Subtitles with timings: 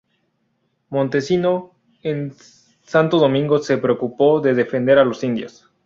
[0.89, 2.33] Montesino, en
[2.81, 5.69] Santo Domingo, se preocupó de defender a los indios.